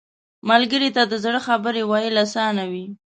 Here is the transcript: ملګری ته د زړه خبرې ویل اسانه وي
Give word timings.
ملګری 0.49 0.89
ته 0.95 1.03
د 1.11 1.13
زړه 1.23 1.39
خبرې 1.47 1.81
ویل 1.85 2.15
اسانه 2.25 2.63
وي 2.71 2.85